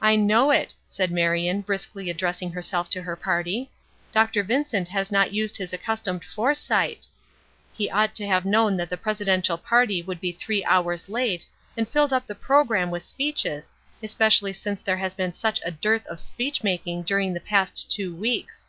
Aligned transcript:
"I 0.00 0.16
know 0.16 0.50
it," 0.50 0.74
said 0.88 1.12
Marion, 1.12 1.60
briskly 1.60 2.10
addressing 2.10 2.50
herself 2.50 2.90
to 2.90 3.02
her 3.02 3.14
party. 3.14 3.70
"Dr. 4.10 4.42
Vincent 4.42 4.88
has 4.88 5.12
not 5.12 5.32
used 5.32 5.56
his 5.56 5.72
accustomed 5.72 6.24
foresight. 6.24 7.06
He 7.72 7.88
ought 7.88 8.16
to 8.16 8.26
have 8.26 8.44
known 8.44 8.74
that 8.78 8.90
the 8.90 8.96
presidential 8.96 9.56
party 9.56 10.02
would 10.02 10.20
be 10.20 10.32
three 10.32 10.64
hours 10.64 11.08
late, 11.08 11.46
and 11.76 11.88
filled 11.88 12.12
up 12.12 12.26
the 12.26 12.34
programme 12.34 12.90
with 12.90 13.04
speeches, 13.04 13.72
especially 14.02 14.52
since 14.52 14.82
there 14.82 14.96
has 14.98 15.14
been 15.14 15.32
such 15.34 15.60
a 15.64 15.70
dearth 15.70 16.04
of 16.08 16.18
speech 16.18 16.64
making 16.64 17.02
during 17.04 17.32
the 17.32 17.40
past 17.40 17.92
two 17.92 18.12
weeks. 18.12 18.66